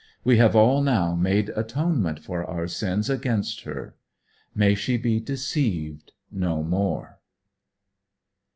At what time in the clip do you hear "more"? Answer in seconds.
6.63-7.19